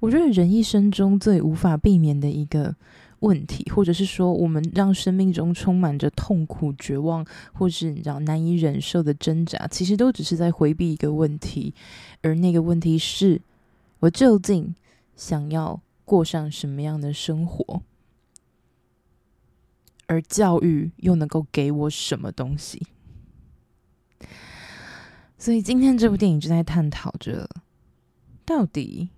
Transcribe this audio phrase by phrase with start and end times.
[0.00, 2.74] 我觉得人一生中最无法避免的一个
[3.20, 11.74] 问题，或者是说，我们让生命中充满着痛苦、绝望，或是你知道难以忍受的挣扎，其实都只是在回避一个问题，
[12.22, 13.42] 而那个问题是：
[14.00, 14.74] 我究竟
[15.16, 17.82] 想要过上什么样的生活？
[20.06, 22.86] 而教育又能够给我什么东西？
[25.36, 27.48] 所以今天这部电影就在探讨着，
[28.44, 29.10] 到底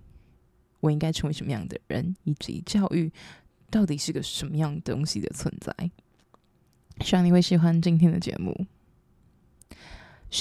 [0.83, 3.09] 我应该成为什么样的人，以及教育。
[3.71, 5.73] 到底是个什么样东西的存在？
[6.99, 8.67] 希望你会喜欢今天的节目。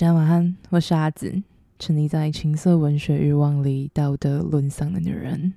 [0.01, 1.42] 晚安，我是阿紫，
[1.78, 5.55] 沉溺在情色文学欲望里，道德沦丧的女人。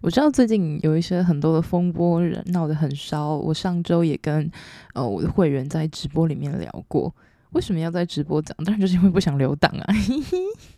[0.00, 3.36] 我知道最近有一些很多的风波，人闹得很烧。
[3.36, 4.50] 我上周也跟
[4.94, 7.14] 呃我的会员在直播里面聊过，
[7.52, 8.56] 为什么要在直播讲？
[8.64, 9.86] 当然就是因为不想留档啊。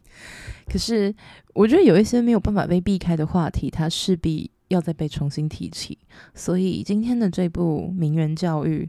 [0.71, 1.13] 可是
[1.55, 4.51] 我觉得有一些没有办法被避开的话题，它势必。
[4.71, 5.99] 要再被重新提起，
[6.33, 8.89] 所以今天的这部《名媛教育》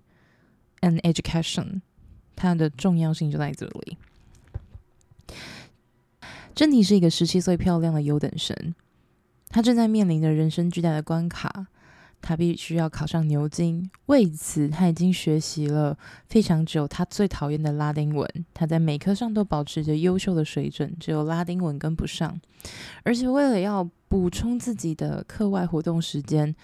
[0.88, 1.82] and Education，
[2.36, 3.98] 它的重要性就在这里。
[6.54, 8.76] 珍妮是一个十七岁漂亮的优等生，
[9.50, 11.66] 她正在面临着人生巨大的关卡。
[12.22, 16.88] 他必须要考上牛津，为此他已经学习了非常久。
[16.88, 22.40] 他最讨厌的拉丁文，他在每科上都保持着优秀的水准，只有拉丁文跟不上。
[23.04, 26.56] 而且为了要补充自己的课外活动时间，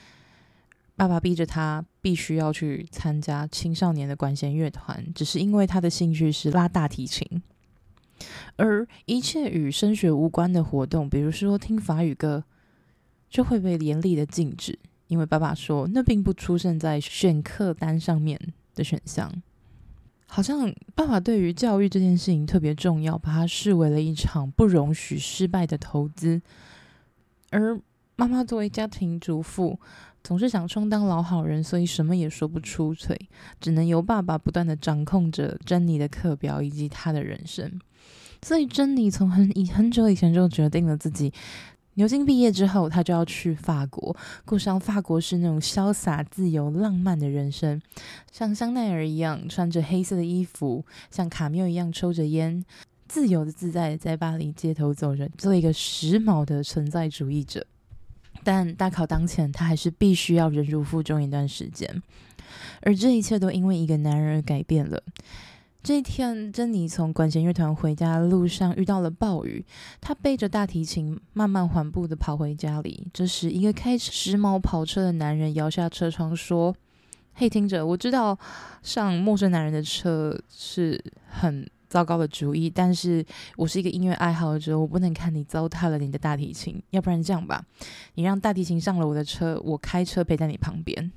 [0.95, 7.41] 爸爸逼着他必须要去参加青少年的管弦乐团，只是因为他的兴趣是拉大提琴。
[8.55, 12.44] 而一切与升学无关的活动，比如说听法语歌，
[13.30, 14.80] 就会被严厉的禁止。
[15.08, 18.39] 因为爸爸说，那并不出现在选课单上面
[18.75, 19.31] 的选项。
[20.30, 26.41] 好像爸爸对于教育这件事情特别重要，把它视为了一场不容许失败的投资。
[27.50, 27.80] 而
[28.17, 29.80] 妈妈作为家庭主妇，
[30.22, 33.17] 总是想充当老好人，所以什么也说不出嘴，
[33.61, 37.79] 只能由爸爸不断地掌控着珍妮的课表以及她的人生。
[38.41, 41.31] 所以珍妮从很以很久以前就决定了自己。
[41.97, 44.16] 牛津毕业之后，他就要去法国，
[44.46, 47.81] 过上法国式那种潇洒、自由、浪漫的人生，
[48.31, 52.63] 像香奈儿一样穿着黑色的衣服，像卡缪一样抽着烟，
[53.07, 57.66] 自由的自在在巴黎街头走着，做一个时髦的存在主义者。
[58.44, 62.03] 但大考当前，他还是必须要忍辱负重一段时间，
[62.81, 65.02] 而这一切都因为一个男人而改变了。
[65.88, 69.66] 这一天，珍妮从管弦乐团回家的路上遇到了暴雨。
[70.02, 73.08] 她背着大提琴，慢慢缓步地跑回家里。
[73.14, 76.75] 这时，一个开时髦跑车的男人摇下车窗说
[77.36, 78.38] ：“嘿，听着，我知道
[78.84, 83.25] 上陌生男人的车是很糟糕的主意，但是
[83.56, 86.84] 我是一个音乐爱好者，我不能看你糟蹋了你的大提琴。
[86.90, 87.66] 要不然这样吧，
[88.16, 91.14] 你让大提琴上了我的车，我开车陪在你旁边。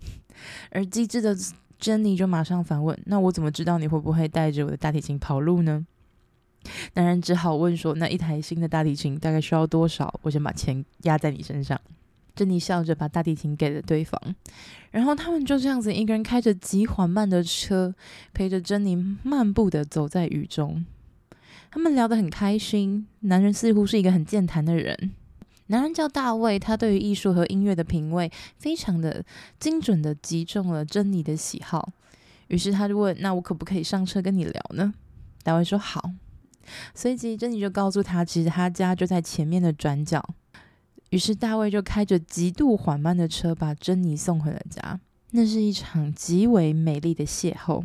[0.72, 1.36] ”而机智的。
[1.78, 5.86] 珍妮就马上反问：“那我怎么知道你会不会带着我的大提琴跑路呢？”
[6.94, 10.18] 男人只好问说：“那一台新的大提琴大概需要多少？
[10.22, 11.80] 我先把钱压在你身上。”
[12.34, 14.20] 珍妮笑着把大提琴给了对方，
[14.92, 17.92] 然后他们就这样子一个人开着极缓慢的车，
[18.32, 20.84] 陪着珍妮漫步的走在雨中。
[21.70, 25.10] 他们聊得很开心，男人似乎是一个很健谈的人。
[25.68, 29.24] 男人叫大卫，他对于艺术和音乐的品味非常的
[29.58, 31.90] 精准的击中了珍妮的喜好，
[32.48, 34.92] 于是他就问：“那我可不可以上车跟你聊呢？”
[35.42, 36.10] 大卫说：“好。”
[36.94, 40.22] 随即珍妮就告诉他，其实他家就在前面的转角。
[41.10, 45.00] 于是大卫就开着极度缓慢的车把珍妮送回了家。
[45.30, 47.82] 那是一场极为美丽的邂逅。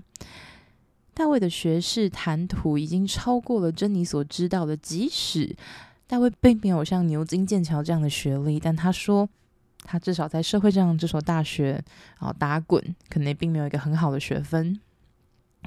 [1.14, 5.56] 大卫的学识谈吐已经超过了珍妮所知道的，即使。
[6.06, 9.28] 大卫并没有像牛津、剑桥这样的学历，但他说，
[9.84, 11.84] 他至少在社会上这所大学
[12.20, 14.80] 啊打滚，可能也并没有一个很好的学分。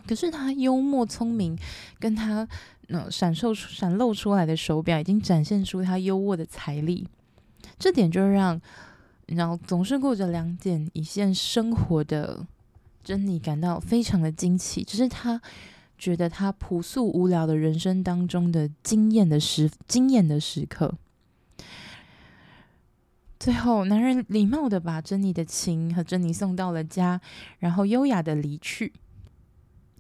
[0.07, 1.59] 可是他幽默聪明，
[1.99, 2.47] 跟他
[2.89, 7.09] 那闪烁闪露出来的手表，已经展现出他优渥的财力。
[7.79, 8.61] 这点就让
[9.27, 12.47] 然后总是过着两点一线生活的
[13.03, 15.41] 珍妮感到非常的惊奇，只是他。
[15.99, 20.95] 觉得他朴素无聊的人生当中的惊艳的时惊艳的时刻。
[23.39, 27.21] 最后，男人礼貌的把珍妮的琴和珍妮送到了家，
[27.59, 28.93] 然后优雅的离去。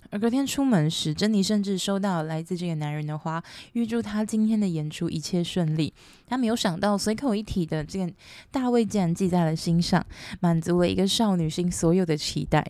[0.09, 3.43] 而隔天出门时，珍妮甚至收到来自这个男人的花，
[3.75, 5.93] 预祝他今天的演出一切顺利。
[6.27, 8.11] 他没有想到，随口一提的这个
[8.51, 10.05] 大卫竟然记在了心上，
[10.41, 12.65] 满足了一个少女心所有的期待。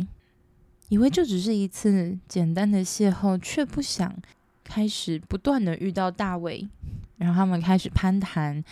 [0.88, 4.15] 以为这只是一次简单的邂逅，却不想
[4.62, 6.69] 开始不断的遇到大卫，
[7.17, 8.62] 然后他们开始攀谈，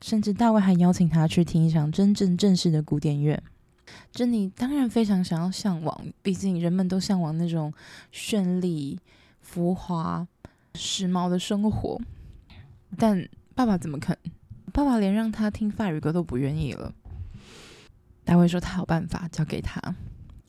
[0.00, 3.42] 甚至大卫还邀请他去听一场真正正式的古典乐。
[4.12, 7.72] 珍妮当然非常想要向往，毕竟人们都向往那种
[8.12, 8.98] 绚丽、
[9.40, 10.26] 浮华、
[10.74, 12.00] 时髦的生活。
[12.96, 14.16] 但爸爸怎么肯？
[14.72, 16.92] 爸爸连让他听法语歌都不愿意了。
[18.24, 19.80] 大卫说他有办法，交给他。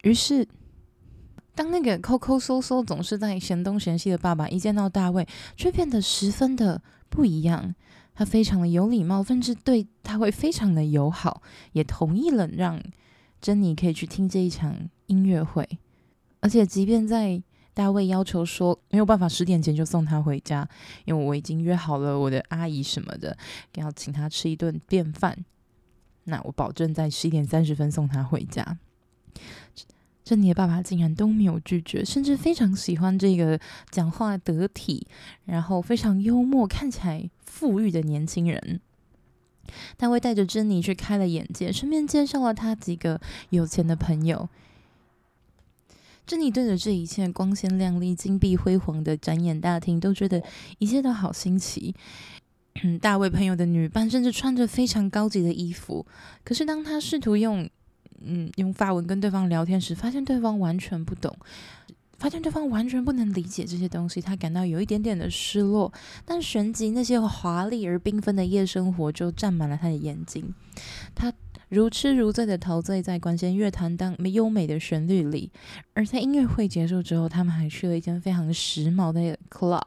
[0.03, 0.47] 于是，
[1.57, 7.73] 当那个抠抠搜搜总是在嫌东嫌西的爸爸一见到大卫，却变得十分的不一样。
[8.13, 12.79] 他非常的有礼貌，甚至对他会非常的友好，也同意了让
[13.41, 15.67] 珍妮可以去听这一场音乐会。
[16.41, 17.41] 而且，即便在
[17.73, 20.67] 大卫要求说没有办法十点前就送他回家，
[21.05, 23.35] 因为我已经约好了我的阿姨什么的，
[23.73, 25.43] 要请他吃一顿便饭。
[26.25, 28.77] 那我保证在十一点三十分送他回家。
[30.27, 33.57] 珍妮的爸爸竟然都没有拒绝，甚至非常喜欢这个
[33.89, 35.07] 讲话得体，
[35.45, 38.81] 然后非常幽默、看起来富裕的年轻人。
[39.95, 43.21] 大卫带着珍妮去开了眼界，顺便介绍了他几个
[43.51, 44.49] 有钱的朋友。
[46.25, 50.43] 珍妮对着这一切光鲜亮丽、金碧辉煌的展演大厅，都觉得
[50.79, 51.95] 一切都好新奇。
[53.01, 56.05] 大卫朋友的女伴甚至穿着非常高级的衣服，
[56.43, 57.69] 可是当他试图用
[58.21, 61.35] 嗯用法文跟对方聊天时，发现对方完全不懂，
[62.17, 65.91] 发现对方完全不能理解这些东西，他感到有一点点的失落。
[66.25, 70.53] 但旋即那些华丽而缤纷的夜生活就占满了他的眼睛，
[71.15, 71.31] 他
[71.69, 75.51] 如痴如醉的陶醉在管弦乐团当优美的旋律里。
[75.93, 79.81] 而在音乐会结束之后，他们还去了一间非常时髦的 club，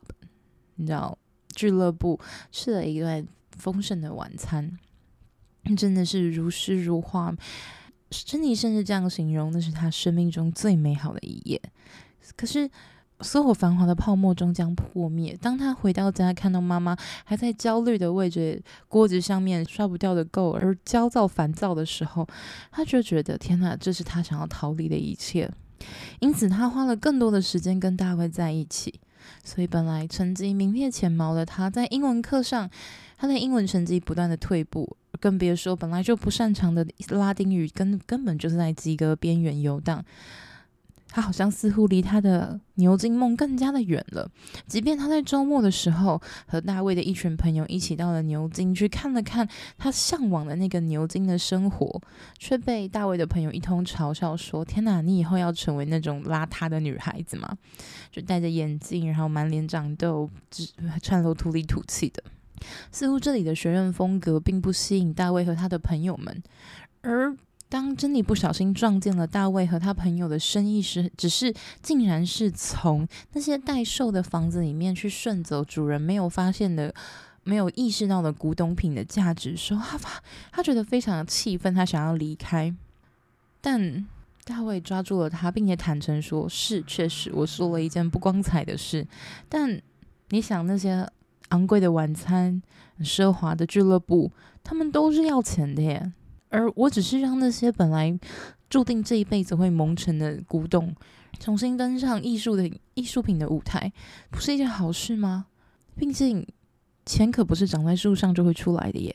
[0.76, 1.16] 你知道。
[1.52, 2.18] 俱乐部
[2.52, 4.78] 吃了一顿丰盛的晚餐，
[5.76, 7.34] 真的是如诗如画。
[8.10, 11.60] 珍妮甚至这样形容，那是他生命中最美好的一夜。
[12.36, 12.68] 可是，
[13.20, 15.36] 所有繁华的泡沫终将破灭。
[15.40, 22.26] 当他回到家，看到妈妈还在焦虑的为着锅子上面刷不掉的垢而焦躁烦躁的时候，
[22.70, 25.50] 他就觉得天哪，这是他想要逃离的一切。
[26.18, 29.00] 因此，他花了更多的时间跟大卫在一起。
[29.44, 32.68] 所以，本来成绩名列前茅的他，在英文课上，
[33.20, 40.02] 他的英文成绩不断的退步，更别说本来就不擅长的拉丁语，根根本就是在及格边缘游荡。
[41.12, 44.30] 他好像似乎离他的牛津梦更加的远了。
[44.66, 49.46] 即便他在周末的时候和大卫的一群朋友一起到了牛津去看了看
[49.76, 52.00] 他向往的那个牛津的生活，
[52.38, 57.54] 却被大卫的朋友一通嘲笑说：“天哪，你以后要成为那种邋遢的女孩子吗？
[58.10, 60.30] 就戴着眼镜，然后满脸长痘，
[61.02, 62.22] 穿得土里土气的。
[62.92, 66.42] 似乎这里的学院风格并不吸引大卫和他的朋友们，
[67.02, 67.36] 而……”
[67.70, 76.92] 当珍妮不小心撞见了大卫和他朋友的生意时，只是竟然是从那些待售的房子里面去顺走主人没有发现的、
[77.44, 80.20] 没有意识到的古董品的价值，说他发
[80.50, 82.74] 他觉得非常的气愤，他想要离开，
[83.60, 84.04] 但
[84.42, 89.06] 大卫抓住了他，并且坦诚说：“是，确实我说了一件不光彩的事，
[89.48, 89.80] 但
[90.30, 91.08] 你想那些
[91.50, 92.60] 昂贵的晚餐、
[93.00, 94.32] 奢华的俱乐部，
[94.64, 96.12] 他们都是要钱的耶。”
[96.52, 98.18] 而我只是让那些本来
[98.68, 100.92] 注定这一辈子会蒙尘的古董，
[101.38, 103.92] 重新登上艺术的艺术品的舞台，
[104.30, 105.46] 不是一件好事吗？
[105.94, 106.44] 毕竟
[107.06, 109.14] 钱可不是长在树上就会出来的耶。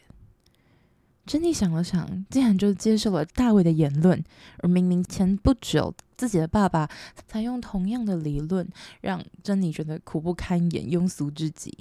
[1.25, 4.23] 珍妮想了想，竟然就接受了大卫的言论。
[4.59, 6.89] 而明明前不久自己的爸爸
[7.27, 8.65] 采用同样的理论，
[9.01, 11.77] 让珍妮觉得苦不堪言、庸俗至极。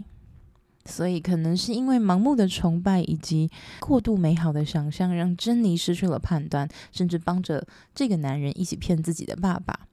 [0.87, 3.51] 所以，可能是因为盲目的崇拜以及
[3.81, 9.89] 过度美好的想象，让珍妮失去了判断，甚至帮着这个男人一起骗自己的爸爸。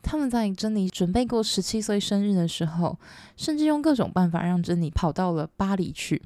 [0.00, 2.98] 他们在珍妮准备过十七岁生日的时候，
[3.36, 6.22] 甚至用各种办法让珍妮跑到了巴黎去。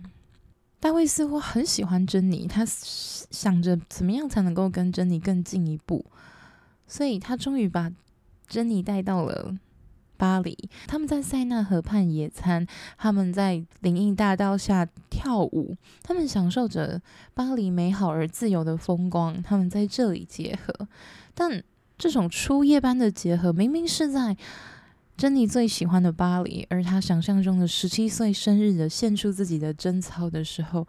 [0.78, 6.04] 大卫似乎很喜欢珍妮，他想着怎么样才能够跟珍妮更进一步，
[6.86, 7.90] 所以他终于把
[8.46, 9.56] 珍妮带到了。
[10.16, 10.56] 巴黎，
[10.86, 17.00] 他们在塞纳河畔野餐，他们在林荫大道下跳舞，他们享受着
[17.34, 19.42] 巴黎美好而自由的风光。
[19.42, 20.88] 他们在这里结合，
[21.34, 21.62] 但
[21.98, 24.36] 这种初夜般的结合，明明是在
[25.16, 30.86] 珍妮最喜欢的巴黎，而她想象中的十七岁生日的献出自己的贞操的时候，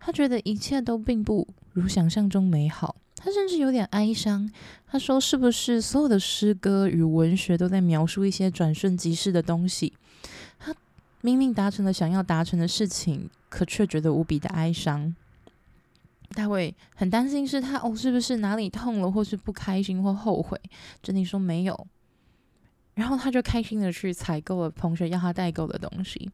[0.00, 2.96] 他觉得一切都并不如想象中美好。
[3.14, 4.50] 他甚至有点哀伤。
[4.90, 9.92] 他说：“是不是所有的诗歌与文学都在描述一些转瞬即逝的东西？
[10.58, 10.74] 他
[11.20, 15.14] 明明达成了想要达成的事情，可却觉得无比的哀伤。”
[16.32, 20.58] 大卫很担心是他哦，是不是哪里痛了，或是不开心或后悔？
[21.02, 21.86] 珍妮说没有。
[22.94, 26.30] 然后他就开心的去采购了同学要他代购的东西。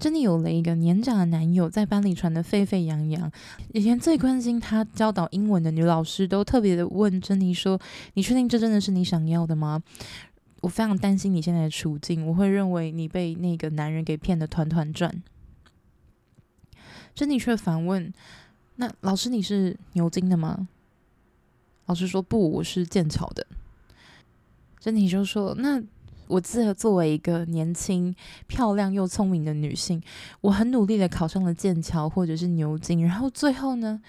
[0.00, 3.30] 珍妮有了一个年长的男友，在班里传得沸沸扬扬。
[3.74, 7.78] 以前最关心她教导英文的女老师都特别的问珍妮说
[8.14, 9.82] ：“你确定这真的是你想要的吗？”
[10.62, 15.22] 我非常担心你现在的处境，我会认为你被那个男人给骗得团团转。
[17.14, 18.10] 珍妮却反问
[18.76, 20.66] ：“那老师，你是牛津的吗？”
[21.84, 23.46] 老师说：“不，我是剑桥的。”
[24.80, 25.82] 珍妮就说：“那。”
[26.30, 28.14] 我自作为一个年轻、
[28.46, 30.00] 漂亮又聪明的女性，
[30.40, 34.00] 我很努力的考上了剑桥或者是牛津，然后最后呢，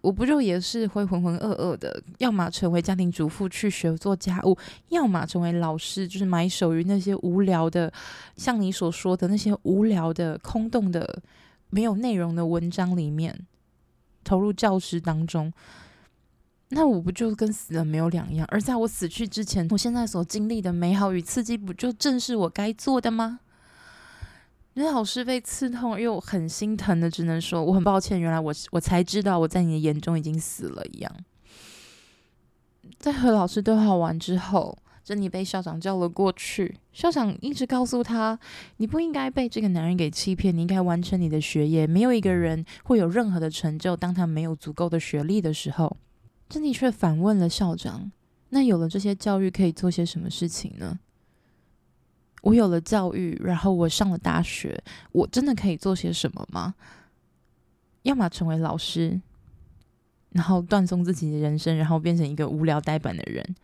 [0.00, 4.56] 我不就也是会浑浑噩噩的，要么成为家庭主妇去学做家务，
[4.90, 7.92] 要么成为老师，就是埋首于那些无聊的，
[8.36, 11.20] 像你所说的那些无聊的、空洞的、
[11.70, 13.36] 没有内容的文章里面，
[14.22, 15.52] 投入教师当中。
[16.70, 18.46] 那我不就跟死了没有两样？
[18.50, 23.40] 而在我死去之前，我现在所经历的美好与刺激，不就正是我该做的吗？
[24.74, 28.20] 那老师被刺痛又很心疼的，只能说我很抱歉。
[28.20, 31.10] 原来我我才知道我在你的眼中已经死了一样。
[32.98, 36.76] 在和老师对话完之后，珍妮被校长叫了过去。
[36.92, 38.38] 校长一直告诉他
[38.76, 41.86] ：“你不应该被这个男人给欺骗，你应该完成你的学业。
[41.86, 45.96] 没有一个人会有任何的成就，当他没有足够的学历的时候。”
[46.48, 48.10] 珍妮却反问了校长
[48.50, 50.98] ：“那有了这些教育，可以做些什么事情呢？
[52.42, 56.74] 我有了教育，然后我上了大学，我真的可以做些什么吗？
[58.02, 59.20] 要么成为老师，
[60.30, 63.54] 然后断送自己的人生，然后变成一个无聊呆板的人。”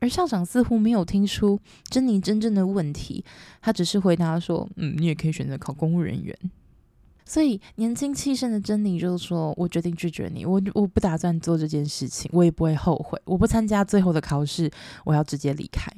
[0.00, 1.60] 而校长似乎没有听出
[1.90, 3.24] 珍妮真正的问题，
[3.60, 6.38] 他只是回答说：“嗯，你也可以选择考公务人员。”
[7.28, 13.20] 所以，年轻气盛的珍妮就说：“我决定拒绝你，我我不打算做这件事情，我也不会后悔。
[13.26, 14.70] 我不参加最后的考试，
[15.04, 15.92] 我要直接离开。”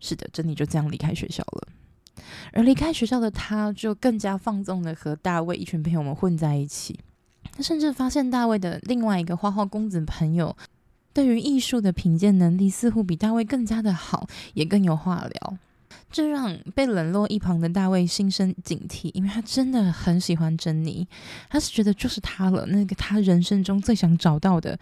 [0.00, 1.68] 是的，珍妮就这样离开学校了。
[2.52, 6.98] 而离开学校的她，就更加放纵的和大卫一群朋友们混在一起。
[7.52, 10.56] 她甚至发现大卫的另外一个花花公子朋友，
[11.12, 15.56] 对于艺术的品鉴能力似乎比大卫更加的好，也更有话聊。
[16.14, 21.04] 这让被冷落一旁的大卫心生警惕，因为他真的很喜欢珍妮，
[21.50, 24.78] 他是觉得就是他了，那个他人生中最想找到的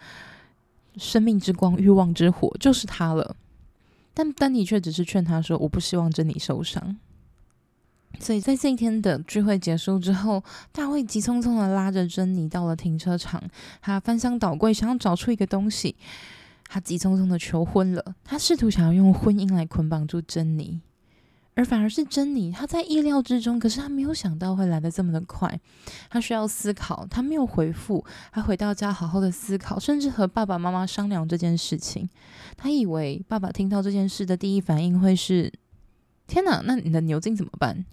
[0.97, 3.35] 生命之光、欲望之火就是他了。
[4.13, 6.99] 但丹尼却只是劝他说：“我不希望珍妮受伤。”
[8.21, 13.41] 所以在这一天的聚会结束之后，大卫急匆匆的拉着珍妮到了停车场，
[13.81, 15.95] 他翻箱倒柜，想要找出一个东西，
[16.67, 20.79] 他急匆匆的求婚了，他试图想要用婚姻来捆绑住珍妮。
[21.55, 25.59] 而反而是珍妮，她在意料之中，可是她没有想到会来得这么的快。
[26.09, 32.09] 她需要思考，她没有回复，她回到家好好的思考，甚至和爸爸妈妈商量这件事情。
[32.57, 35.53] 她以为爸爸听到这件事的第一反应会是
[36.25, 37.85] ：“天哪，那你的牛津怎么办？”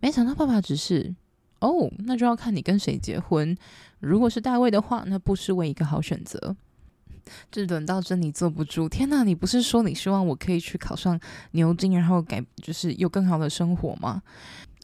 [0.00, 1.14] 没想到爸爸只是
[1.60, 3.56] ：“哦，那就要看你跟谁结婚。
[4.00, 6.54] 如果是大卫的话，那不失为一个好选择。”
[7.50, 9.24] 这轮到珍妮坐不住，天哪！
[9.24, 11.18] 你不是说你希望我可以去考上
[11.52, 14.22] 牛津，然后改就是有更好的生活吗？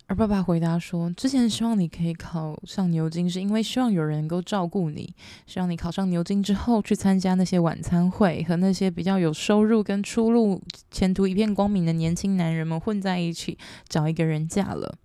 [0.06, 5.14] 而爸爸回答说，之前希望你可以考上牛津，是因为希望有人能够照顾你，
[5.46, 10.60] 希望你考上牛津之后去参加那些晚餐会，和那些比较有收入跟出路、
[10.90, 13.56] 前途一片光明的年轻男人们混在一起，
[13.88, 14.98] 找一个人嫁了。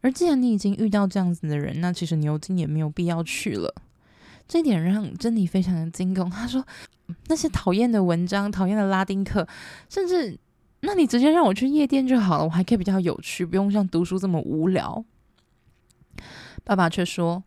[0.00, 3.72] 而既然你已经遇到这样子的人，那其实牛津也没有必要去了。
[4.46, 6.28] 这点让珍妮非常的惊恐。
[6.28, 6.64] 她说
[7.28, 9.46] ：“那些讨厌的文章、讨厌的拉丁课，
[9.88, 10.38] 甚至……
[10.80, 15.04] 那你直接让我去夜店就好了，我还可以比较有趣，不用像读书这么无聊。”
[16.62, 17.42] 爸爸却说：“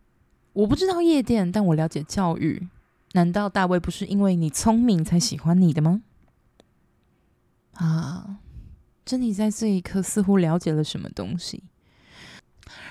[0.52, 2.68] 我不知道夜店，但我了解教育。
[3.12, 6.02] 难道大卫不是因为你聪明才喜欢你的吗？”
[7.74, 8.38] 啊，
[9.04, 11.62] 珍妮在这一刻似乎了解了什么东西。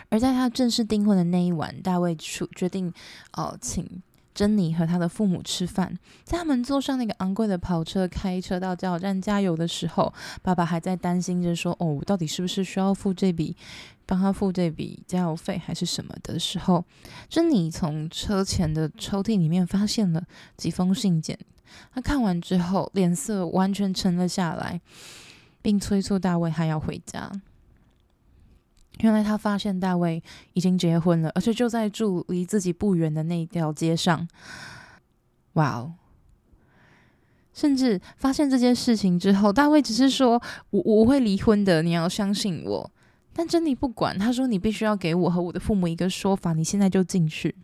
[0.10, 2.94] 而在他正式订婚的那一晚，大卫决决定，
[3.34, 4.02] 哦，请
[4.34, 5.98] 珍妮和他的父母吃饭。
[6.24, 13.56] 在他们坐上那个昂贵的跑车，开车到加油站加油的时候，爸爸还在担心着说：“哦，到底是不是需要付这笔，
[14.06, 16.86] 帮他付这笔加油费，还是什么的时候？”
[17.28, 20.24] 珍妮从车前的抽屉里面发现了
[20.56, 21.38] 几封信件。
[21.94, 24.80] 他看完之后，脸色完全沉了下来，
[25.62, 27.30] 并催促大卫还要回家。
[29.00, 30.22] 原来他发现大卫
[30.54, 34.28] 已经结婚了，而且就在住离自己不远的那条街上。
[35.54, 35.94] 哇哦！
[37.54, 42.92] 甚至发现这件事情之后，大卫只是说：“我我会离婚的，你要相信我。”
[43.34, 47.56] 但珍妮不管，他说：“你必须要给我和我的父母一个说法，你现在就进去。”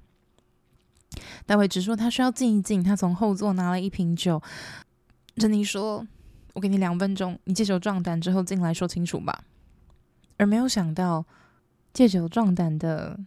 [1.46, 4.42] 大卫只说他需要静一静，他从后座拿了一瓶酒。
[5.36, 6.08] 珍妮说
[6.54, 9.44] ：“我给你两分钟，你接手账单之后进来说清楚吧。”
[10.38, 11.26] 而没有想到，
[11.94, 13.20] 借酒壮胆的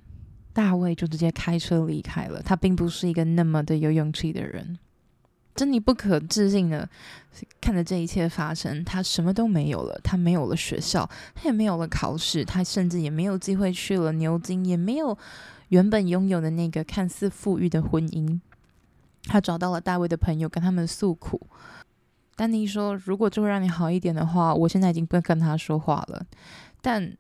[0.53, 2.43] 大卫就直接开车离开了。
[2.43, 4.79] 他并不是一个那么的有勇气的人。
[5.55, 6.87] 珍妮不可置信的
[7.63, 15.17] 看着这一切发生，他什么都没有了，他没有了学校，他也没有了考试，他甚至也没有机会去了牛津，也没有
[15.69, 18.39] 原本拥有的那个看似富裕的婚姻。
[19.25, 21.41] 他找到了大卫的朋友，跟他们诉苦。
[22.37, 26.27] 丹尼说：“如果这会让你好一点的话，我现在已经不跟他说话了。
[26.87, 27.17] 但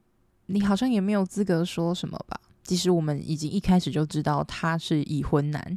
[0.46, 2.40] 你好像也没有资格说什么吧？
[2.62, 5.76] 即使我们已经一开始就知道他是已婚男。”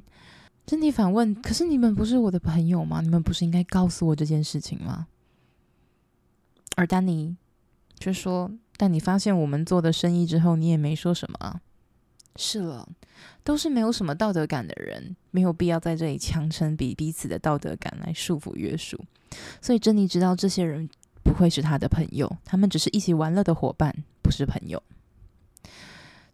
[0.67, 3.01] 珍妮反问：“可是你们不是我的朋友吗？
[3.01, 5.07] 你们不是应该告诉我这件事情吗？”
[6.77, 7.35] 而丹尼
[7.99, 11.59] 却说：“但你发现我们做的生意之后，你也没说什么啊。”
[12.37, 12.87] 是了，
[13.43, 19.03] 都是没有什么道德感的人，没有必要在这里强撑比彼此的道德感来束缚约束。
[19.59, 20.87] 所以珍妮知道这些人
[21.29, 24.81] 不会是他的朋友，他们只是一起玩乐的伙伴，不是朋友。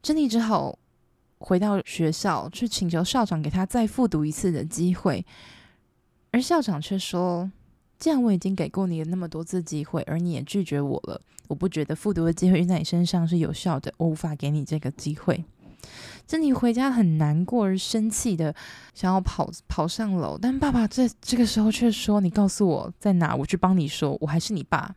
[0.01, 0.79] 珍妮只好
[1.37, 5.25] 回到学校去请求校长给他再复读一次的机会，
[6.31, 7.51] 而校长却说
[7.99, 15.43] ：“既然我已经给过你了那么多次机会，而你也拒绝我了，我不觉得复读的机会在你身上是有效的，我无法给你这个机会。”
[16.27, 18.53] 珍妮回家很难过而生气的
[18.93, 24.95] 想要跑跑上楼，但爸爸这这个时候却说：“你告诉我在哪，我去帮你说，我还是你爸。”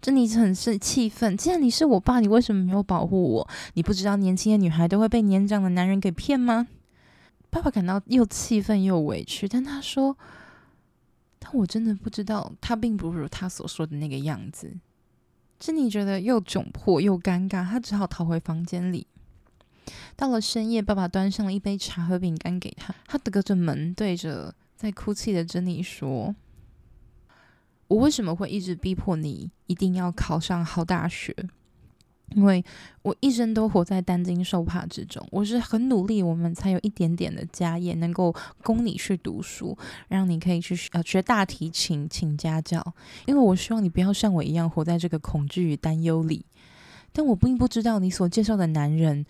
[0.00, 3.48] 珍妮很是气愤，既然你是我爸，你为什么没有保护我？
[3.74, 6.68] 你不知道年轻的女孩都会被年长的男人给骗吗？
[7.50, 10.16] 爸爸感到又气愤又委屈，但他说
[11.40, 14.76] ：“但我真的不知道，他并不如他所说的那个样子。”
[15.58, 19.08] 珍妮觉得又窘迫又尴尬，她只好逃回房间里。
[20.16, 22.94] 到了深夜，爸爸端上了一杯茶和饼干给他。
[23.06, 26.34] 他隔着门对着在哭泣的珍妮说
[27.88, 31.34] ：“我为什么会一直逼迫你一定要考上好大学？
[32.34, 32.62] 因为
[33.00, 35.26] 我一生都活在担惊受怕之中。
[35.30, 39.76] 我是很努力，我们才有一点点的家业能够供你去读书，
[40.08, 42.94] 让你可以去呃学大提琴，请家教。
[43.24, 46.44] 因为我希望你不要像我一样活在这个恐惧与担忧里。
[47.12, 49.24] 但我并不知道你所介绍的男人。”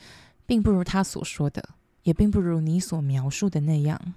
[0.48, 1.62] 并不如他所说的，
[2.04, 4.14] 也并不如你所描述的那样。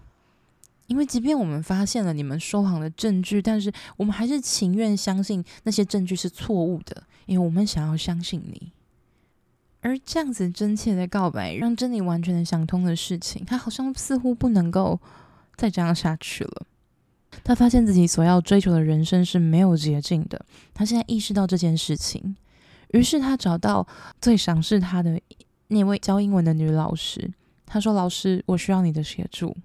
[0.88, 8.72] 因为即便我们发现了你们说谎的证据，但是我们还是情愿相信那些证据是错误的，因为我们想要相信你。
[9.82, 13.44] 而这样子真切的告白，让珍妮完全的想通了事情。
[13.44, 14.98] 她好像似乎不能够
[15.58, 16.66] 再这样下去了。
[17.44, 20.46] 她发现自己所要追求的人生是没有捷径的。
[20.74, 22.38] 她现在意识到这件事情，
[22.92, 23.86] 于是她找到
[24.22, 25.20] 最赏识她的。
[25.72, 27.32] 那位教英文的女老师，
[27.66, 29.56] 她说：“老师，我需要你的协助。”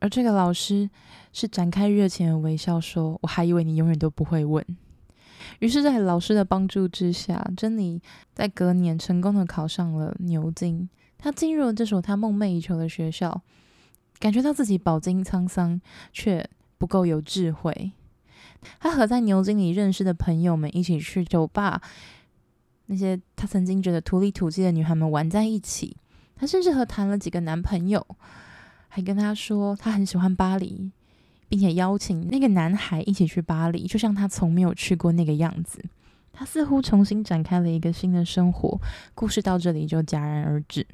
[0.00, 0.88] 而这个老师
[1.34, 4.64] 是展开热情的微笑，说：“我还以为你永远都不会问。”
[5.60, 8.00] 于是，在老师的帮助之下，珍妮
[8.32, 10.88] 在隔年成功的考上了牛津。
[11.18, 13.42] 她进入了这所她梦寐以求的学校，
[14.18, 15.78] 感觉到自己饱经沧桑，
[16.10, 16.48] 却
[16.78, 17.92] 不够有智慧。
[18.80, 21.82] 她和在牛津里认识的朋友们一起去酒吧。
[22.92, 25.96] 那些他曾经觉得土里土气的女孩们玩在一起，
[26.36, 28.06] 他甚至和谈了几个男朋友，
[28.86, 30.90] 还跟他说他很喜欢巴黎，
[31.48, 35.82] 并且邀请那个男孩一起去巴黎，就像他从没有去过那个样子。
[36.34, 38.78] 他似乎重新展开了一个新的生活。
[39.14, 40.86] 故事到这里就戛然而止。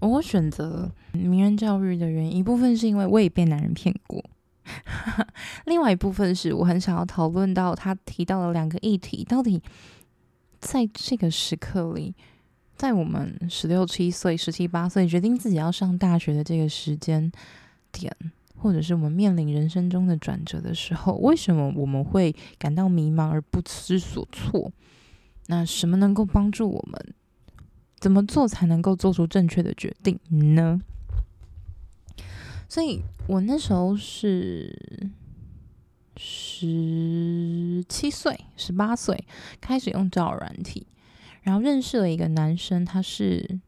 [0.00, 4.22] 我选择名人教育的原因，一部分是因为我也被男人骗过，
[5.64, 9.62] 另外一部分是我很想要讨论到他提到了两个议题，到底。
[10.60, 12.14] 在这个时刻里，
[12.76, 17.30] 在我们十六七岁、十七八岁决定自己要上大学的这个时间
[17.92, 18.14] 点，
[18.56, 24.72] 或者是我们面临人生中的转折的时候，为什么我们会感到迷茫而不知所措？
[25.46, 27.14] 那什么能够帮助我们？
[27.98, 30.18] 怎么做才能够做出正确的决定
[30.54, 30.80] 呢？
[32.68, 35.10] 所以我那时候是。
[36.20, 39.24] 十七岁、十八岁
[39.60, 40.84] 开始用交友软体，
[41.42, 43.60] 然后认识了一个男生，他是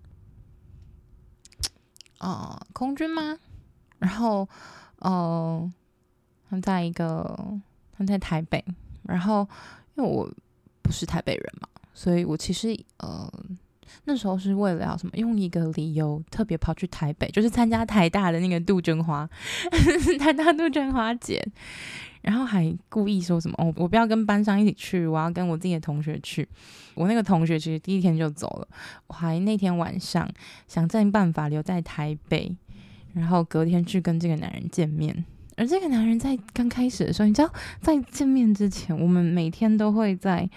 [2.19, 3.39] 啊、呃、空军吗？
[4.01, 4.49] 然后
[4.99, 5.73] 哦、呃，
[6.51, 7.61] 他在一个
[7.97, 8.65] 他在台北，
[9.05, 9.49] 然后
[9.95, 10.29] 因为我
[10.83, 13.33] 不是台北人嘛，所以我其实呃
[14.05, 19.29] 那时候是为了要什么，用一个理由特别跑去台北，就是参加台大的那个杜鹃花
[20.19, 21.47] 台大杜鹃花节。
[22.23, 26.47] 然后还故意说什么哦，我不要跟班上一起去，我要跟我自己的同学去。
[26.95, 28.69] 我那个同学其实第一天就走了，
[29.07, 30.29] 我还那天晚上
[30.69, 32.55] 想尽办法留在台北，
[33.15, 35.25] 然后隔天去跟这个男人见面。
[35.57, 40.49] 而这个男人在刚开始的时候，你知道，在见面之前，我们每天都会在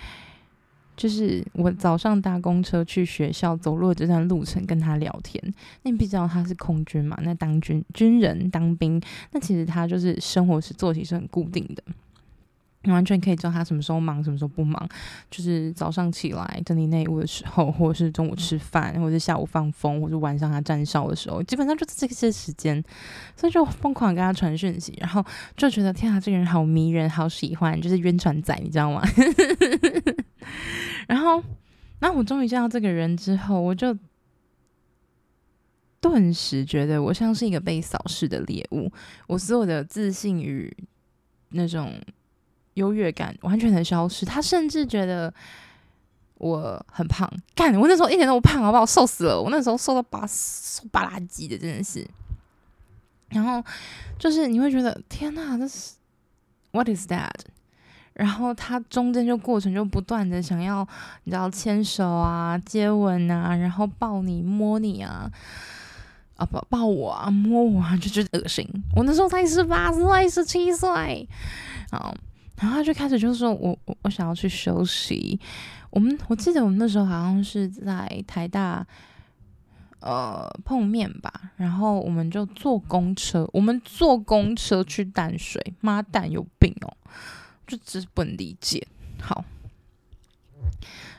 [0.95, 5.41] 就是我早上搭公车去学校，走路的这段路程跟他聊天。
[5.81, 7.17] 那你必知道他是空军嘛？
[7.23, 9.01] 那当军军人当兵，
[9.31, 11.83] 那其实他就是生活是作息是很固定的。
[12.85, 14.89] 你完全可以知道他什么时候忙，什么时候不忙。
[15.31, 22.83] 就是早上起来整理内务的时候，或者是中午吃饭，或者是下午放风，或者晚上他站哨的时候，基本上就是这些时间。
[23.37, 25.25] 所以就疯狂跟他传讯息，然后
[25.55, 29.01] 就觉得天啊，这个人好迷人，好喜欢，就是晕船仔，你知道吗？
[31.07, 31.43] 然后，
[31.99, 33.97] 那我终于见到这个人之后，我就
[35.99, 38.91] 顿时觉得我像是一个被扫视的猎物，
[39.27, 40.75] 我所有的自信与
[41.49, 41.99] 那种。
[42.75, 45.31] 优越感完全的消失，他甚至觉得
[46.39, 47.31] 我很胖。
[47.53, 48.83] 干，我那时候一点都不胖，好不好？
[48.83, 52.03] 瘦死了，我那时候瘦到巴瘦巴拉几的，真的是。
[53.29, 53.63] 然后
[54.17, 55.93] 就是你会觉得天哪，这是
[56.71, 57.29] What is that？
[58.13, 60.87] 然后他中间就过程就不断的想要
[61.23, 65.29] 你知道牵手啊、接吻啊，然后抱你、摸你啊，
[66.35, 68.67] 啊抱抱我啊、摸我啊，就觉得恶心。
[68.95, 71.27] 我那时候才十八岁、十七岁，
[71.91, 72.13] 啊。
[72.55, 75.37] 然后他就开始就说我我我想要去休息。
[75.89, 78.85] 我们我记得我们那时候好像是在台大
[79.99, 86.95] 呃碰面吧，然后我们就坐公车，我们坐公车去淡水，妈蛋有病哦，
[87.67, 88.85] 就只是不能理解。
[89.21, 89.43] 好，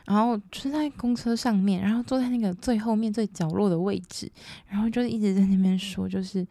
[0.05, 4.31] 然后就在公车上面，然后坐在那个最后面最角落的位置，
[4.67, 6.45] 然后就一直在那边说，就是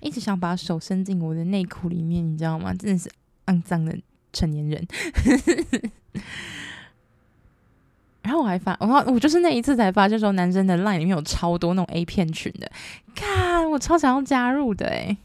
[0.00, 2.74] 一直想把手伸进我的内裤里面，你知道吗？
[2.74, 3.10] 真的是
[3.46, 3.96] 肮脏的。
[4.36, 4.84] 成年人，
[8.20, 12.68] 然后我还发，我我就是那一次才发现说，男生的 line 里面有超多那种 A 片群的，
[13.14, 15.16] 看我超想要加入的诶。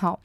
[0.00, 0.18] 好，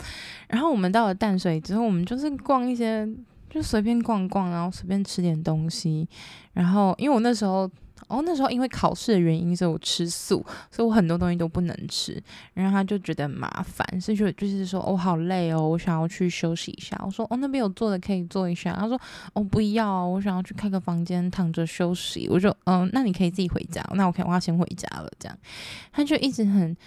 [0.48, 3.08] 然后我们到了淡水之后，我们就是逛一些，
[3.50, 6.08] 就随便逛逛，然后随便吃点东西，
[6.54, 7.70] 然后因为我那时候。
[8.08, 12.22] 哦，那时候因为考试的原因，所以我吃素，所以我很多东西都不能吃。
[12.54, 17.02] 然后他就觉得麻烦，所以就就是说，哦，好累哦，我想要去休息一下。
[17.04, 18.74] 我说，哦，那边有坐的可以坐一下。
[18.74, 19.00] 他说，
[19.34, 22.28] 哦，不要，我想要去开个房间躺着休息。
[22.30, 23.84] 我说，嗯，那你可以自己回家。
[23.96, 25.10] 那我可以，我要先回家了。
[25.18, 25.36] 这样，
[25.92, 26.78] 他就一直很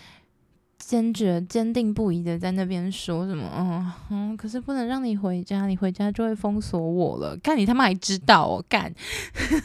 [0.79, 7.37] 坚决、坚定不移的在那边说什么，嗯嗯，可是不能让你回家，你回家就会封锁我了。
[7.39, 8.95] 干，你他妈还知道哦，干。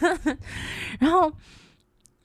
[0.99, 1.31] 然后，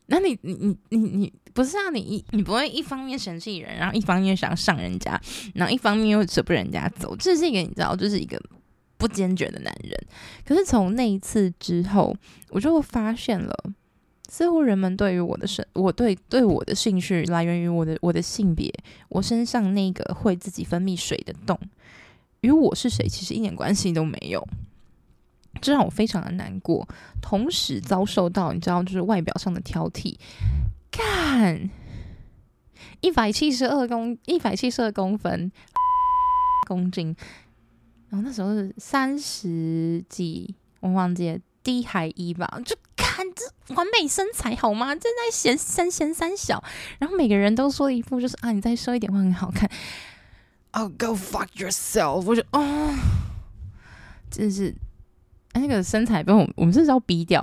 [0.06, 1.90] 那你你你你你不是啊？
[1.92, 5.20] 你一你不会一方面嫌弃人，然后一方面想上人家，
[5.54, 8.40] 然后一方面又舍不得人家走，这是一个你知道，就是一个
[8.96, 10.06] 不坚决的男人。
[10.46, 12.16] 可是从那一次之后，
[12.50, 13.54] 我就发现了。
[14.28, 18.72] 似乎人们对于我的生，我对对我的兴趣来源于我的我的性别，
[19.08, 21.58] 我身上那个会自己分泌水的洞，
[22.42, 24.46] 与我是谁其实一点关系都没有，
[25.60, 26.86] 这让我非常的难过，
[27.22, 30.16] 同时遭受到你知道就是外表上的挑剔，
[30.90, 31.70] 干，
[33.00, 35.50] 一百七十二公一百七十二公分
[36.66, 37.16] 公斤，
[38.10, 41.38] 然后那时候是三十几，我忘记了。
[41.60, 42.74] 低还一吧，就
[43.18, 44.94] 看这完美身材好吗？
[44.94, 46.62] 正在嫌三嫌三小，
[47.00, 49.68] 然后每个人都说一副就是啊，你再瘦一点会很好看。
[50.70, 52.22] Oh, go fuck yourself！
[52.24, 52.94] 我就哦，
[54.30, 54.72] 真是，
[55.54, 57.42] 那个身材被我我们这是要逼掉。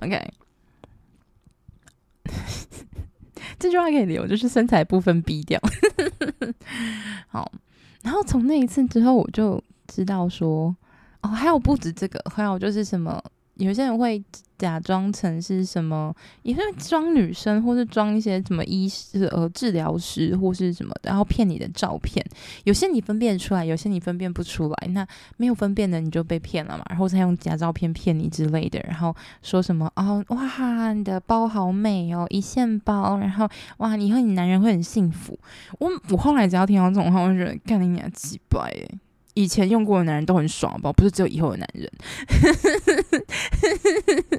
[0.00, 0.32] OK，
[3.60, 5.60] 这句话可以留，就是身材部分逼掉。
[7.28, 7.52] 好，
[8.02, 9.62] 然后从那一次之后，我就。
[9.92, 10.76] 知道说
[11.22, 13.22] 哦，还有不止这个，还有就是什么，
[13.54, 14.22] 有些人会
[14.56, 22.24] 假装成是什么，也会装女生，或是装一些什么医师呃治疗师或是什么，然后骗你的照片。
[22.64, 24.88] 有些你分辨出来，有些你分辨不出来。
[24.88, 25.06] 那
[25.36, 35.38] 没有分辨的你就被骗了嘛，然后再用假照片骗你之类的，然后说什么哦哇，你的包好美哦，一线包，然后哇，以后你男人会很幸福。
[35.78, 38.98] 我我后来只要听到这种话，我就觉得干你娘鸡掰诶。
[39.34, 40.92] 以前用过的男人都很爽吧？
[40.92, 41.90] 不是只有以后的男人。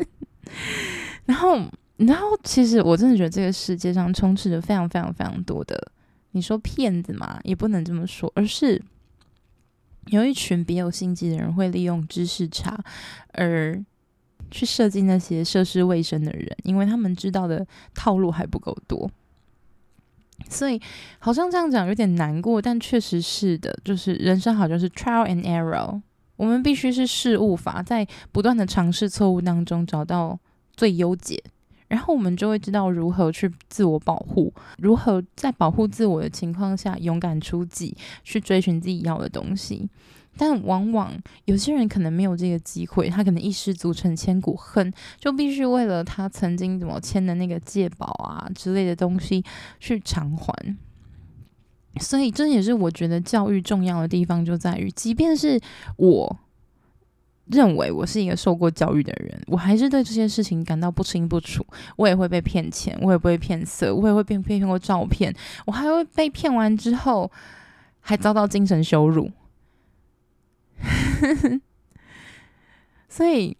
[1.25, 1.57] 然后，
[1.97, 5.91] 然后，其实我真的觉得这个世界上充斥着非常非常非常多的，
[6.31, 8.81] 你说骗子嘛，也不能这么说，而是
[10.07, 12.77] 有一群别有心机的人会利用知识差
[13.33, 13.81] 而
[14.49, 19.09] 去设计那些涉世未深的人，因为他们知道的套路还不够多。
[20.51, 20.79] 所以
[21.17, 25.99] 好像这样讲有点难过，但确实是的，就是人生好像是 trial and error，
[26.35, 30.37] 我们必须是事物法，在不断的尝试错误当中找到
[30.75, 31.41] 最优解，
[31.87, 39.89] 然后我们就会知道如何去自我保护，如何在保护自我的情况下勇敢出击，去追寻自己要的东西。
[40.43, 41.13] 但往往
[41.45, 49.45] 有些人可能没有这个机会，他可能一失足成千古恨，就必须为了他曾经怎么签的那个借保啊之类的东西
[49.79, 50.75] 去偿还。
[51.99, 55.61] 所以这也是我觉得教育重要的地方，就在于，即便是
[55.97, 56.39] 我
[57.45, 61.63] 认为我是一个受过教育的人，我还是对这些事情感到不清不楚。
[61.97, 65.31] 我也会被骗钱，我也不会骗色，我也会被骗骗过照片，
[65.67, 67.31] 我还会被骗完之后
[67.99, 69.29] 还遭到精神羞辱。
[73.09, 73.55] 所以，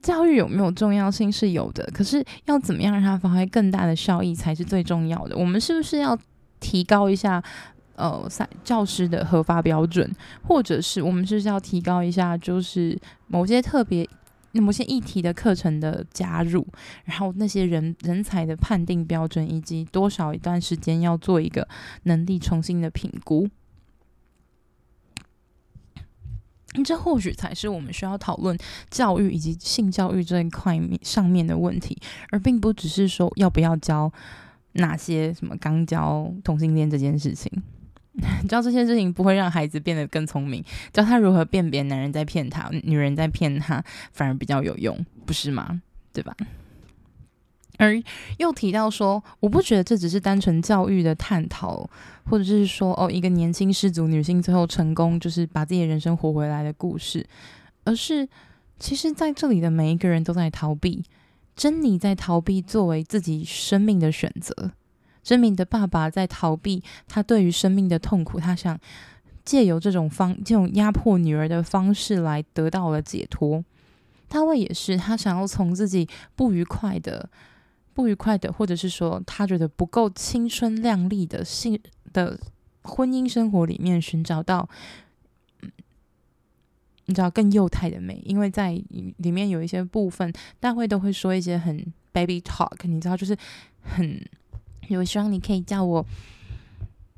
[0.00, 5.36] 教育有没有重要性是有的，可是要怎么样让它发挥更大的效益才是最重要的。
[5.36, 6.18] 我们是不是要
[6.58, 7.42] 提高一下
[7.96, 8.26] 呃
[8.64, 10.10] 教师的合法标准，
[10.42, 14.08] 或者是我们是不是要提高一下，就是某些特别
[14.52, 16.66] 某些议题的课程的加入，
[17.04, 21.68] 然后那些人人才的判定标准，以及多少一段时间要做一个
[22.04, 23.48] 能力重新的评估。
[26.84, 28.56] 这或许才是我们需要讨论
[28.90, 31.96] 教育以及性教育这一块上面的问题，
[32.30, 34.12] 而并不只是说要不要教
[34.72, 37.50] 哪些什么刚教同性恋这件事情。
[38.48, 45.80] 教这些事情不会让孩子变得更聪明，教他如何辨别男人在骗他，女人在骗他，反而比较有用，不是吗？
[46.12, 46.36] 对吧？
[47.80, 47.98] 而
[48.36, 51.88] 又提到说，我不觉得这只是单纯教育的探讨，
[52.26, 57.26] 或者是说，哦，一个年轻失足女性最后成功，就是把自己的人生活回来的故事，
[57.84, 58.28] 而是
[58.78, 61.02] 其实在这里的每一个人都在逃避，
[61.56, 64.72] 珍妮在逃避作为自己生命的选择，
[65.22, 68.78] 珍妮的爸爸在逃避他对于生命的痛苦，他想
[69.42, 73.64] 借由这种方这种压迫女儿的方式来得到了解脱，
[74.28, 77.30] 大卫也是，他想要从自己不愉快的。
[78.00, 81.78] 不愉快的，或者是说他觉得不够青春靓丽的性
[82.14, 82.40] 的
[82.82, 84.66] 婚姻生活里面寻找到，
[87.04, 88.72] 你知道更幼态的美，因为在
[89.18, 93.36] 里面有一些部分，大会都会说一些很 baby talk，你知道，就是
[93.82, 94.18] 很，
[94.88, 96.02] 我希望你可以叫我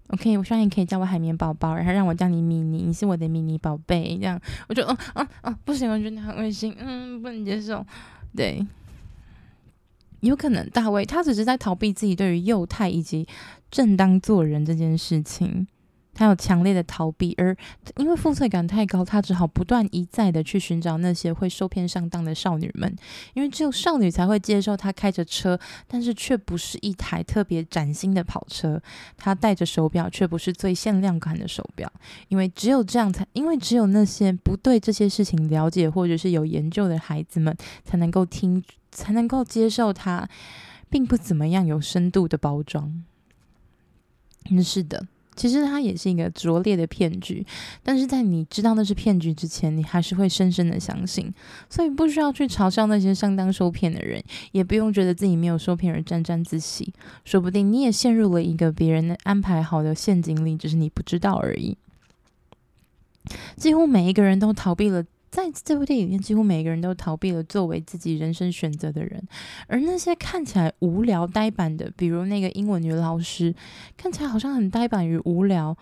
[0.09, 7.87] ，OK，我希望你可以叫我海绵宝宝，然后让我叫你米妮，你是我的米妮宝贝，这样，我就，嗯嗯嗯，不行，我觉得你很恶心，嗯，不能接受，
[8.35, 8.67] 对。
[10.23, 13.27] 有可能大卫他只是在逃避自己对于幼态以及
[13.71, 15.67] 正当做人这件事情，
[16.15, 17.57] 他有强烈的逃避，而
[17.97, 22.95] 因为负罪感太高，他只好不断一再的去寻找那些会受骗上当的少女们，
[23.35, 28.81] 因为只有少女才会接受他开着车，但是却不是一台特别崭新的跑车，
[29.17, 31.91] 他戴着手表却不是最限量款的手表，
[32.29, 38.63] 因为只有这样才，因为只有那些不对这些事情了解或者是有研究的孩子们才能够听。
[38.95, 40.29] 才能够接受它，
[40.91, 43.03] 并不怎么样有深度的包装。
[44.51, 47.45] 嗯，是的，其实它也是一个拙劣的骗局，
[47.83, 51.33] 但是在你知道那是骗局之前，你还是会深深的相信。
[51.71, 56.93] 所以不需要去嘲笑那些上当受骗的人，也不用觉得自己没有受骗而沾沾自喜。
[57.25, 61.77] 说不定你也陷入了一个别人安排好的陷阱里，只是你不知道而已。
[63.57, 65.05] 几乎每一个人都逃避了。
[65.33, 69.27] 在这部电影里面，几乎每个人都逃避了作为自己人生选择的人，
[69.67, 73.55] 而那些看起来无聊呆板的，比如那个英文女老师，
[73.97, 75.75] 看起来好像很呆板与无聊，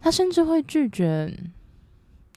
[0.00, 1.38] 她甚至会拒绝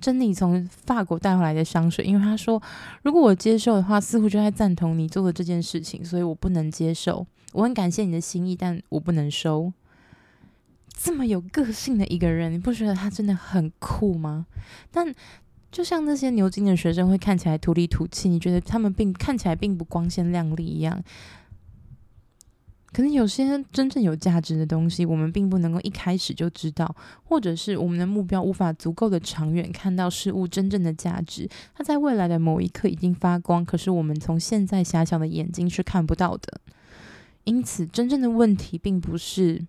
[0.01, 2.61] 珍妮从法国带回来的香水，因为她说，
[3.03, 7.25] 如果我接受的话，似乎就在赞同你做的这件事情，所以我不能接受。
[7.53, 9.71] 我很感谢你的心意，但我不能收。
[10.89, 14.45] 这么有个性的一个人，你不觉得他真的很酷吗？
[14.91, 15.15] 但。
[15.71, 21.03] 就像那些牛津的学生会看起来土里土气，你觉得他们并看起来并不光鲜亮丽一样。
[22.93, 31.47] 可能有些真正有价值的东西，我们并不能够一开始就知道，或者是我们的目标无法足够的长远看到事物真正的价值。
[31.75, 36.61] 它在未来的某一刻已经发光，可是我们从现在狭小的眼睛是看不到的。
[37.43, 39.65] 因此，真正的问题并不是。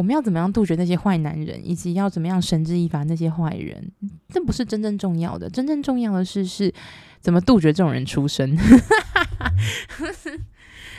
[0.00, 3.92] 我们要怎么样杜绝那些坏男人，以及要怎么样绳之以法那些坏人？
[4.30, 6.72] 这不是真正重要的，真正重要的是是
[7.20, 8.56] 怎么杜绝这种人出生。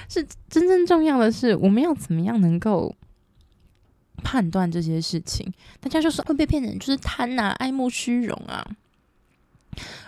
[0.08, 2.96] 是真正重要的是我们要怎么样能够
[4.18, 5.52] 判断这些事情？
[5.80, 8.64] 大家就说会被骗人就是贪啊，爱慕虚荣啊。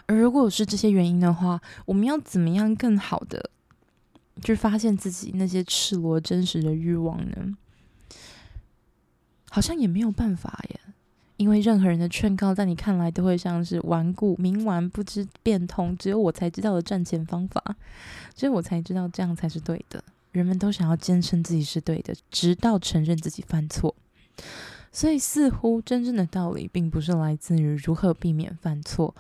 [0.06, 3.50] 而如果是这些原因的话，我们要怎么样更好的
[4.44, 7.58] 去发现自己那些赤裸真实的欲望呢？
[9.54, 10.80] 好像也没有办法耶，
[11.38, 17.64] 因为任何人的劝告在你看来都会像是顽固、冥顽不知变通，只有我才知道的赚钱方法，
[18.34, 20.04] 只有我才知道这样才是对的。
[20.32, 23.94] 人们都想要坚称自己是对的，直到承认自己犯错。
[24.92, 29.16] 所以似乎真正的道理并不是来自于如何避免犯错，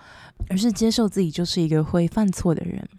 [0.50, 2.90] 而是接受自己就是一个会犯错的人，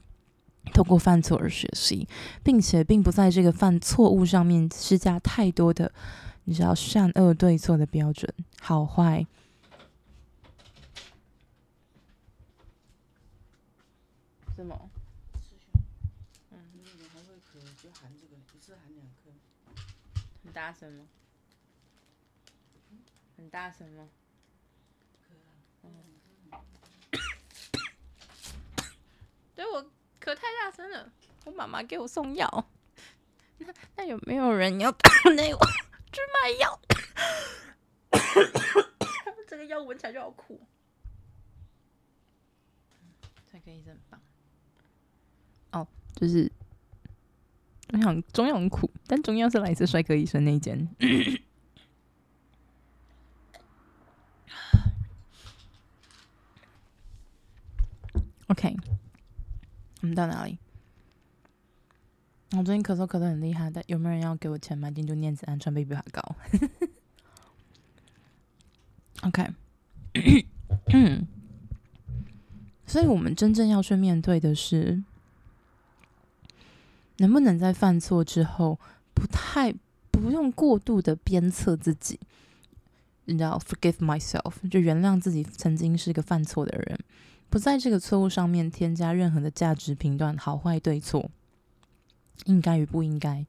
[0.72, 2.06] 通过犯错而学习，
[2.44, 5.90] 并且并不在这个犯错误上面施加太多的，
[6.44, 9.26] 你知道善恶对错的标准，好坏。
[14.54, 14.90] 什么？
[16.50, 19.30] 嗯，那个还会咳，就含这个，一次含两颗。
[20.44, 21.06] 很大声吗？
[23.36, 24.08] 很大声吗？
[29.54, 29.82] 对，我
[30.20, 31.10] 咳太大声了，
[31.46, 32.66] 我妈妈给我送药。
[33.58, 35.60] 那那有没有人要打那我
[36.14, 36.80] 去买药？
[39.46, 40.60] 这个药闻起来就好苦。
[43.52, 44.20] 这个医生很棒。
[45.72, 46.50] 哦，就是
[47.88, 50.88] 中药，中药很苦，但中药是来自帅哥医生那一间。
[58.48, 58.76] OK，
[60.02, 60.58] 我们到哪里？
[62.56, 66.36] 我最近咳嗽咳得很厉害，但有没有人要给我钱买进度念慈庵川贝枇杷膏
[69.22, 69.48] ？OK，
[72.86, 75.02] 所以我们真正要去面对的是。
[77.18, 78.76] 能不能在犯错之后，
[79.14, 79.72] 不太
[80.10, 82.18] 不用过度的鞭策自己，
[83.26, 86.98] 你知道，forgive myself，就原谅自己曾经是一个犯错的人，
[87.48, 91.30] 不在这个错误上面添加任何的价值评断，好坏对错，
[92.46, 93.44] 应该与不应该，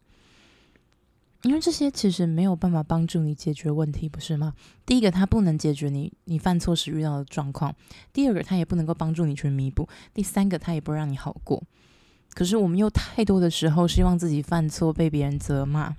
[1.43, 4.53] 因为这些其实没有办法帮助你解决问题，不是吗？
[4.85, 7.71] 第一个，它不能解决你你犯错时遇到的状况；
[8.13, 11.61] 第二个，它也不能够帮助你去弥补；第三个，它也不让你好过。
[12.33, 15.95] 可是我们又太多的时候希望自己犯错被别人责骂，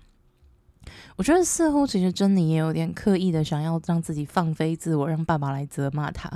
[1.16, 6.30] 我觉得似乎其实珍妮也有点刻意的想要让自己放飞自我，让爸爸来责骂他。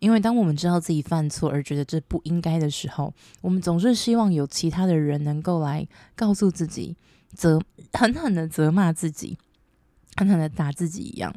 [0.00, 6.96] 因为当我们知道自己犯错而觉得这不应该的时候，我们总是希望有其他的人能够来告诉自己，
[7.34, 7.60] 责
[7.92, 9.38] 狠狠的责骂自己，
[10.16, 11.34] 狠狠的打自己一样。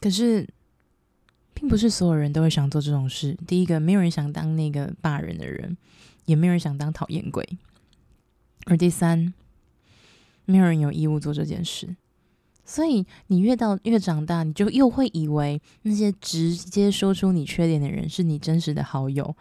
[0.00, 0.48] 可是。
[1.52, 3.36] 并不是所有人都会想做这种事。
[3.46, 5.76] 第一个，没有人想当那个骂人的人，
[6.24, 7.46] 也没有人想当讨厌鬼。
[8.66, 9.32] 而第三，
[10.44, 11.96] 没有人有义务做这件事。
[12.64, 19.36] 所以，你越到越长大，你就又会以为那些直接说出你缺点的人是你真实的好友。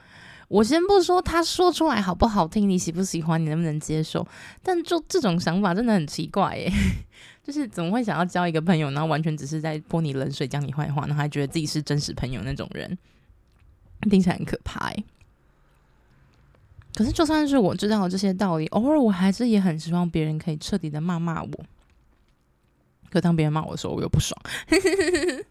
[0.47, 4.27] 我先不说他说出来好不好听，你喜不喜欢，你能不能接受？
[4.63, 6.71] 但就这种想法真的很奇怪耶。
[7.43, 12.97] 就是怎么会想要交一个朋友，然后完全只是在泼你冷水，讲你坏话，然后还觉得自己是真实朋友那种人，
[14.09, 14.91] 听起来很可怕。
[16.95, 21.65] 可是就算是我知道这些道理，偶尔我还是也很希望别人可以彻底的骂骂我。
[23.09, 24.39] 可当别人骂我的时候，我又不爽。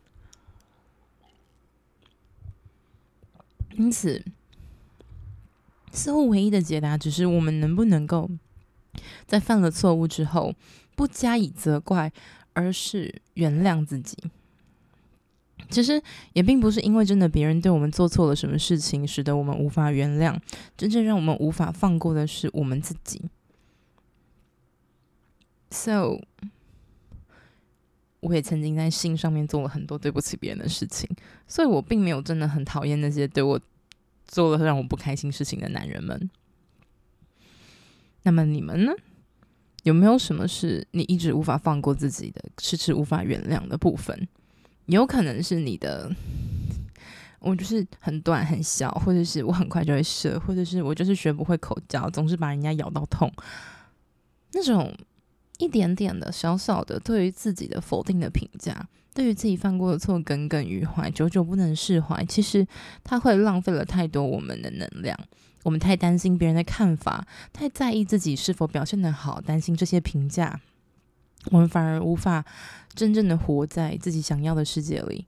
[3.76, 4.24] 因此，
[5.92, 8.28] 似乎唯一的解答，只是我们能不能够
[9.26, 10.54] 在犯了错误之后，
[10.94, 12.12] 不加以责怪，
[12.52, 14.16] 而是原谅自己。
[15.70, 16.02] 其实
[16.32, 20.38] 也并不是因为真的别人对我们做错了什么事情，使得我们无法原谅。
[20.76, 23.22] 真正让我们无法放过的是我们自己。
[25.70, 26.20] So，
[28.20, 31.08] 我也曾经在信上面做了很多对不起别人的事情，
[31.46, 33.60] 所以我并没有真的很讨厌那些对我
[34.26, 36.30] 做了让我不开心事情的男人们。
[38.22, 38.92] 那么你们呢？
[39.84, 44.28] 有没有什么是你一直无法放过自己的，迟迟无法原谅的部分？
[44.88, 46.10] 有可能是你的，
[47.40, 53.30] 我就是很短很小，或者是我很快就会射，或者是我就是学不会口交，总是把人家咬到痛。
[54.52, 54.94] 那种
[55.58, 62.66] 一点点的小小的对于自己的否定的评价，对于自己犯过的错耿耿于怀，久久不能释怀，其实
[63.04, 65.18] 它会浪费了太多我们的能量。
[65.64, 70.60] 我们太担心别人的看法，太在意自己是否表现得好，担心这些评价，
[71.46, 72.44] 我们反而无法
[72.94, 75.26] 真正的活在自己想要的世界里。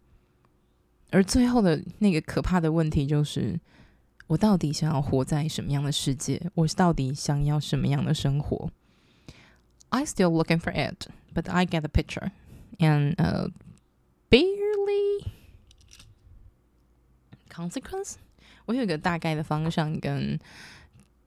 [1.10, 3.58] 而最后的那个可怕的问题就是：
[4.28, 6.40] 我到底想要活在什么样的世界？
[6.54, 8.70] 我到底想要什么样的生活
[9.88, 12.30] ？I still looking for it, but I get the picture,
[12.78, 13.50] and uh,
[14.30, 15.26] barely
[17.52, 18.14] consequence.
[18.66, 20.38] 我有一个大概的方向跟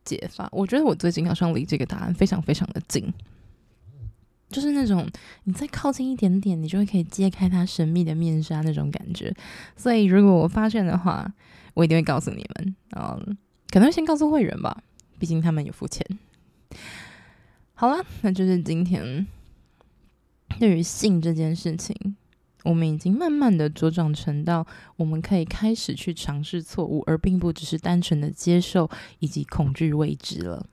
[0.06, 3.14] 解法，我觉得我最近好像离这个答案非常非常的近，
[4.54, 5.06] 就是那种
[5.46, 9.34] 你再靠近一点点，你就会可以揭开它神秘的面纱那种感觉。
[9.76, 11.34] 所以如果我发现的话，
[11.74, 12.76] 我一定会告诉你们。
[12.96, 13.36] 嗯，
[13.70, 14.84] 可能先告诉会员吧，
[15.18, 16.06] 毕竟他们有付钱。
[17.74, 19.26] 好了，那就是今天
[20.60, 22.16] 对于性这件事情，
[22.64, 24.66] 我们已经慢慢的茁壮成到
[24.98, 28.90] 我们可以开始去尝试错误，而并不只是单纯的接受
[29.20, 30.66] 以及恐惧未知了。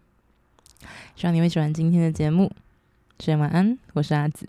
[1.16, 2.53] 希望你会喜欢今天的节目。
[3.39, 4.49] 晚安，我是阿紫。